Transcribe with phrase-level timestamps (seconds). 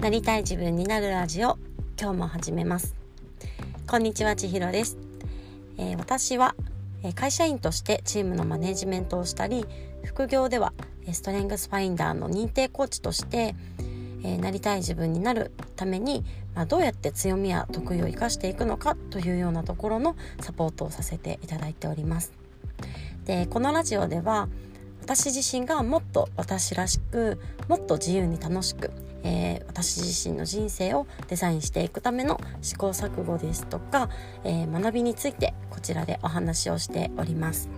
[0.00, 1.58] なりたい自分になるラジオ
[2.00, 2.94] 今日も始めます。
[3.86, 4.96] こんにちは千尋です、
[5.76, 6.54] えー、私は
[7.14, 9.66] 会社員としてチームのマネジメントをしたり
[10.02, 10.72] 副業では
[11.12, 13.54] ストレングスファインダーの認定コーチとして、
[14.24, 16.24] え、なりたい自分になるために、
[16.54, 22.32] まあ、どうやって強みや得意を生かしていくのかというようなところのサポートをさせていただいております。
[23.26, 24.48] でこのラジオでは
[25.10, 28.92] 私自身がもっと私らしくもっと自由に楽しく、
[29.24, 34.08] えー、私自身の人生をデザインしていくための試行錯誤ですとか、
[34.44, 37.68] えー、学びについてこちらでお話をしております。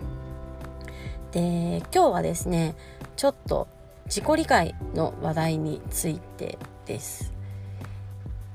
[1.31, 2.75] で今日はですね
[3.17, 3.67] ちょっと
[4.05, 7.33] 自己理解の話題についてです。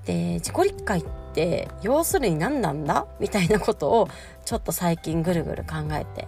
[0.05, 1.03] で自己理解っ
[1.33, 3.07] て要するに何なんだ？
[3.19, 4.07] みたいなことを
[4.45, 6.27] ちょっと最近ぐるぐる考えて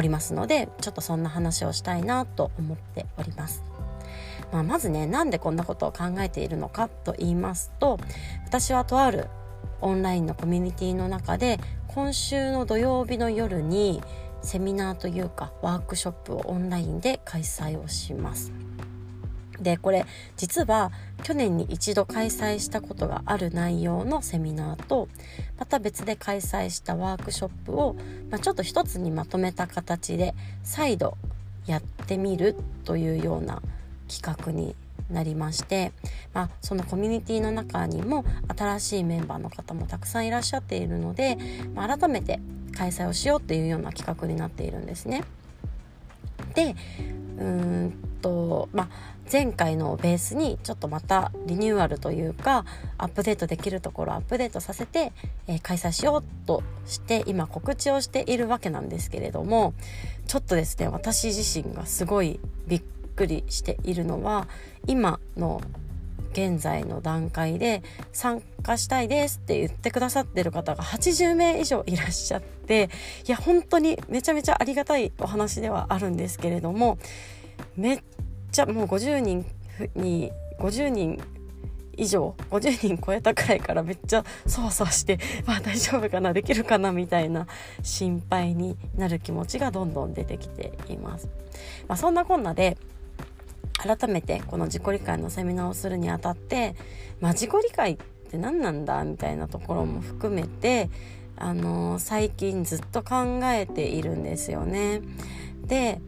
[0.00, 3.62] おりますのでちょっとそんな話をしたいなと思っております。
[4.50, 7.98] まあ、まずねなんでこんなことを考えているのかと言いますと
[8.46, 9.28] 私はとある
[9.80, 14.02] オンラインのコミュニティの中で今週の土曜日の夜に
[14.42, 18.52] セミナーというかワークショップをオンラインで開催をします。
[19.60, 20.90] でこれ実は
[21.22, 25.08] 去年に一度開催したことがある内容のセミナーと
[25.58, 27.94] また別で開催したワークショップを、
[28.30, 31.16] まあ、ちょっと一つにまとめた形で再度
[31.66, 33.62] やってみるというような
[34.08, 34.74] 企画に
[35.10, 35.92] なりまして、
[36.32, 38.24] まあ、そのコミュニティの中にも
[38.56, 41.36] 新しいメンバーの方もたくさんいらっしゃっているので、
[41.74, 42.40] まあ、改めて
[42.76, 45.24] 開催をしようっていうような企画になっているんですね。
[46.54, 46.74] で
[47.38, 48.88] うーんとまあ
[49.30, 52.64] 前回のベースにちょっとまたリニューアルというか
[52.98, 55.12] アップデートできるところアップデートさせて、
[55.46, 59.74] えー、開催しようとして今告知をしているわけなんですけれども
[60.26, 62.82] ちょっとですね私自身がすごいびっ
[63.14, 64.48] くりしているのは
[64.86, 65.60] 今の
[66.32, 72.88] 現在の段階で参加したいですって言ってくださってる方が80名以上いらっしゃって
[73.26, 76.98] いや本当にめちゃめちゃありがたいお話ではあるんですけれども
[77.76, 78.02] めっ
[78.50, 79.46] ちゃもう50人
[79.94, 81.20] に50人
[81.96, 86.32] 以上50人超えたくらいからめっちゃそわそわして「まあ大丈夫かな？
[86.32, 87.46] できるかな」みたいな
[87.82, 91.28] 心配になる気持ちがどんどん出てきています。
[91.88, 92.78] まあ、そんなこんなで
[93.76, 96.74] 改めてこの自己理解のセミナーをするにあたって、
[97.20, 97.96] まあ、自己理解っ
[98.30, 99.04] て何なんだ？
[99.04, 100.88] みたいなところも含めて、
[101.36, 105.02] あのー、最近ずっと考えているんですよね。
[105.66, 106.00] で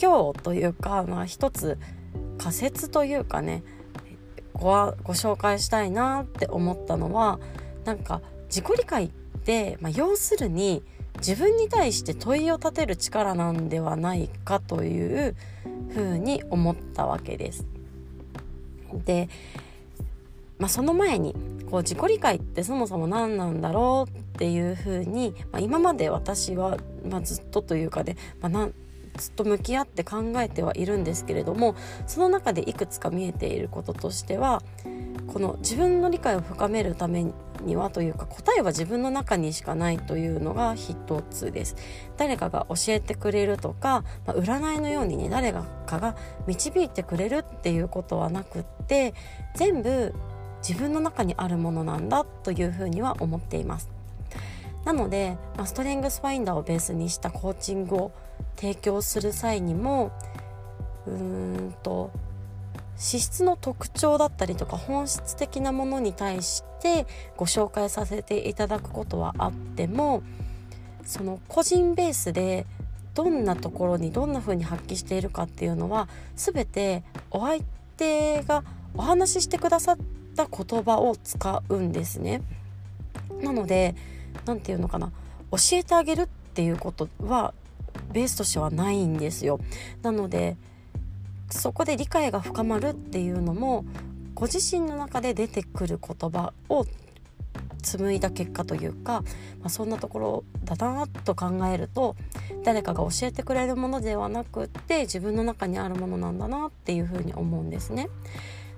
[0.00, 1.78] 今日というか、まあ、一つ
[2.38, 3.62] 仮説というかね
[4.52, 4.70] ご
[5.02, 7.38] ご紹介したいなって思ったのは
[7.84, 9.08] なんか自己理解っ
[9.44, 10.82] て、まあ、要するに
[11.18, 15.34] 自分に対して問いを立てる力なんではないかという
[15.90, 17.66] ふうに思ったわけです。
[19.04, 19.28] で、
[20.58, 21.34] まあ、その前に
[21.70, 26.76] こう自己理解ってそもそも何なんだろうっていうふうに、まあ、今まで私は、
[27.08, 28.68] まあ、ずっとというかで、まあ、
[29.16, 31.74] ずっと向き合って考えてはいるんですけれども
[32.06, 34.62] その中でいくつか見えていることとしては
[35.26, 37.26] この自分の理解を深めるため
[37.62, 41.76] にはというか答えは自分の中にしかないというのが一つです。
[42.16, 46.16] 誰かが教えてくれるとか、まあ、占いのようにね誰かが
[46.46, 49.14] 導いてくれるっていうことはなくって
[49.56, 50.14] 全部
[50.66, 53.95] 自分の中にあるものなんだというふうには思っています。
[54.86, 58.12] なので、まあ、ストレングスファインダーをベースにしたコーチングを
[58.54, 60.12] 提供する際にも
[61.06, 61.12] うー
[61.70, 62.12] んと
[62.96, 67.04] 資質の特徴だったりとか本質的なものに対して
[67.36, 70.22] ご紹介させていただくことはあっても
[71.04, 72.64] その個人ベースで
[73.14, 77.60] どんなところにどんな風に発揮しているかっていうのは全てお相
[77.96, 78.62] 手が
[78.94, 79.98] お話ししてくださっ
[80.36, 82.40] た言葉を使うんですね。
[83.42, 83.96] なので
[84.44, 85.12] 何て言うのかな
[85.50, 87.54] 教えてあげるっていうことは
[88.12, 89.60] ベースとしてはないんですよ。
[90.02, 90.56] なので
[91.50, 93.84] そこで理解が深まるっていうのも
[94.34, 96.84] ご自身の中で出てくる言葉を
[97.82, 99.22] 紡いだ結果というか、
[99.60, 102.16] まあ、そんなところだなと考えると
[102.64, 108.08] 誰かが教えてくれるものではなくって自分の中にあるものなんだなっていうふうに思うんですね。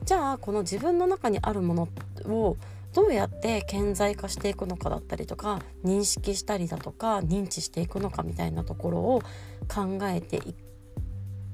[0.04, 1.88] じゃあこの自分の中にあるもの
[2.32, 2.56] を
[2.94, 9.22] どうやって顕在化していくのかだったりとか認識したりだとか認知していくのかみたいなところを
[9.68, 10.54] 考えていっ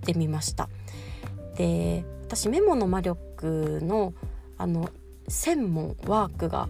[0.02, 0.69] てみました。
[1.56, 4.14] で私メモの魔力の
[4.56, 4.90] あの
[5.28, 6.69] 専門ワークが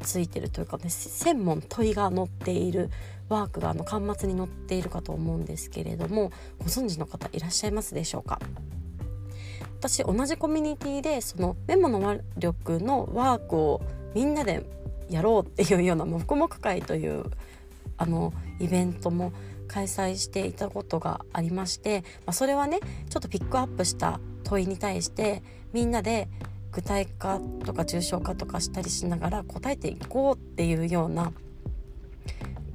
[0.00, 2.90] ついてるというかね専門問いが載っている
[3.28, 8.40] ワークがあの端末に載っているかと思うんですけれどもご存知の方いらっしゃいますでしょうか？
[9.78, 13.82] 私同じコミュニティでそのメモの魔力のワークを
[14.14, 14.64] みんなで
[15.08, 17.24] やろうっていうような黙々会という
[17.96, 19.32] あのイベントも
[19.68, 25.42] 開催していたことがありまして、まあ、それはねちょっとピックアップした問いに対して
[25.72, 26.28] みんなで
[26.72, 31.32] 具体化とか抽象化とかしたりしながら答えていこうっていうような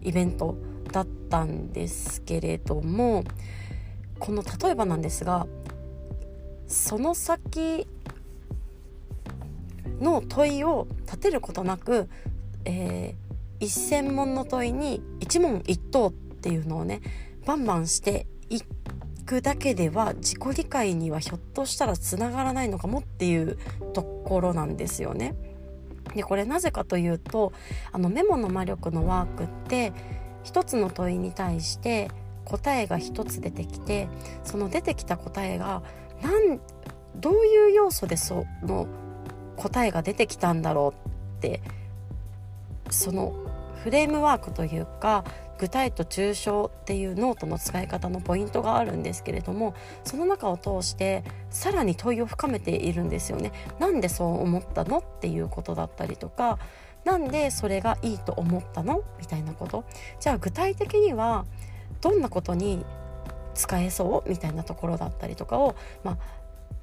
[0.02, 0.56] イベント
[0.92, 3.24] だったんですけれども
[4.20, 5.48] この例えばなんですが
[6.68, 7.88] その先
[10.00, 12.10] の問いを立てることなく、
[12.66, 17.02] えー、1,000問の問いに一問一答っていうのをね
[17.46, 18.62] バンバンしてい
[19.26, 23.58] くだけでは自己理解にはひょっとしたらつながらないのかもっていう
[23.94, 25.36] ところなんですよね。
[26.16, 27.52] でこれなぜかというと
[27.92, 29.94] あのメモの魔力のワークって
[30.44, 32.10] 一つの問いに対して
[32.46, 34.08] 答えが一つ出てきて
[34.44, 35.84] その出てきた答えが
[36.22, 36.60] なん
[37.18, 38.88] どういう要素でその
[39.58, 41.62] 答えが出てきたんだろうって
[42.90, 43.36] その
[43.84, 45.26] フレームワークというか
[45.60, 49.74] 具体と抽象っていうノートの使い方のポイントがあるんですけれども
[50.04, 53.52] その中を通してさらに問いを深めているんですよね。
[53.80, 56.60] なんでそう思ったのっていうことだったりとか
[57.06, 59.86] なんでそれがいいと思ったのみたいなこと
[60.20, 61.46] じゃあ具体的には
[62.02, 62.86] どんなことに
[63.56, 66.18] 使えそうみたいなところだったりとかを、まあ、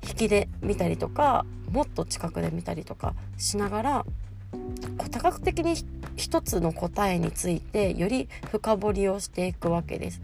[0.07, 4.07] 引きで見たりとかもっと近くで見たりとかしながら
[5.11, 5.75] 多角的に
[6.17, 10.21] 一つの答えについてより深掘りをしていくわけです。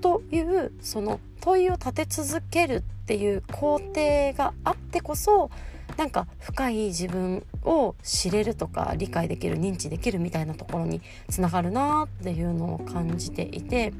[0.00, 5.50] というその問いを立て続けるっていう工程があってこそ
[5.96, 13.92] なんか深い自分を知れるとか理解できる認知できるみたいなところにつながるなっていうのを感じていて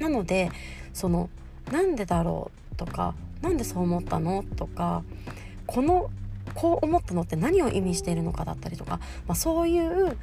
[0.00, 0.50] なので
[0.92, 1.30] その
[1.70, 4.44] なんでだろうとかなんでそう思ったの？
[4.56, 5.02] とか
[5.66, 6.10] この
[6.54, 10.16] こう思ったのって何を意味しているのかだったりとか、まあ、そういう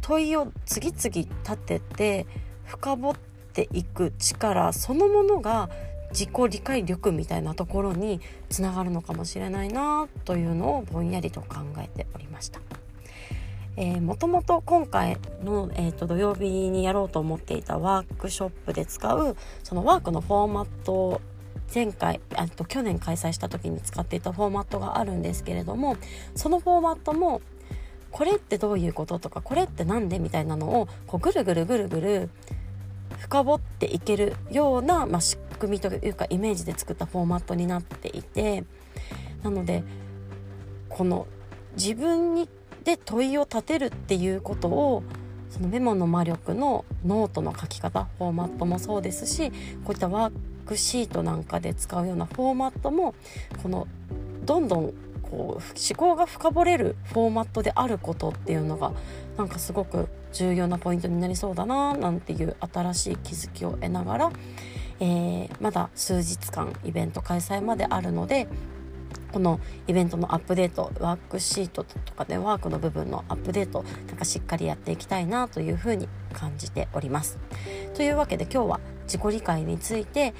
[0.00, 2.26] 問いを次々立てて
[2.64, 3.14] 深掘っ
[3.52, 5.70] ていく力そのものが
[6.10, 8.20] 自己理解力みたいなところに
[8.50, 12.60] つながるのかもしれないなというのをぼんやりと考えておりました。
[13.76, 21.22] えー、もともと今回の、えーと、土曜日にやろうと思っていたワークショップで使うそのワークのフォーマット
[21.74, 25.96] 前回あと去年開催した時に使っていたフォーマットがあるんですけれども
[26.34, 27.40] そのフォーマットも
[28.10, 32.30] これってどういうこととかこれって何でみたいなのをこうぐるぐるぐるぐる
[33.18, 38.64] 深掘っていけるような、まあ、仕組みというかイメージで作ったフォーマットになっていて
[39.42, 39.82] なので
[40.88, 41.26] この
[41.76, 42.48] 自分に
[42.84, 45.02] で問いを立てるっていうことを
[45.48, 49.50] そのメモの魔力のノートの書き方フォーマットもそうですし
[49.84, 50.32] こういったワー
[50.66, 53.14] クシートなんかで使うようなフォーマットも
[53.62, 53.86] この
[54.44, 55.62] どんどんこう思
[55.96, 58.92] 考が深掘れるフォーマットであることっていうのが
[59.38, 64.32] なんかすごく重要なポイントになりそうだななんていう新しい気づきを得ながら、
[65.00, 68.46] えー、まだ数日間イベント開催まであるので
[69.32, 77.38] このイベントのアップデートワークシートとかでワークの部分のアップデートなんかしっかりやっていきたいなというふうに感じております。
[77.94, 78.80] というわけで今日は
[79.12, 80.32] 自己理解について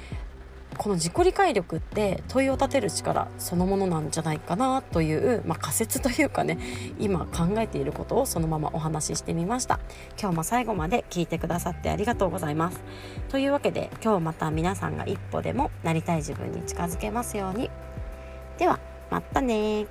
[0.79, 6.57] この自己理解力って問いを立てる力そのものなんじゃないかなという、まあ、仮説というかね
[6.97, 9.79] 今考えていることをそのままお話ししてみました。
[10.19, 12.81] 今日も最後まで聞いてくださってありがとうございます。
[13.29, 17.69] というわけで今日また皆さんが一歩でもなりたい自分に近づけますように。
[18.57, 18.79] では
[19.11, 19.85] またね